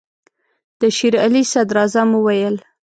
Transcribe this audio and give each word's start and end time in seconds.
د 0.79 0.81
شېر 0.97 1.13
علي 1.25 1.43
صدراعظم 1.51 2.09
وویل. 2.13 2.55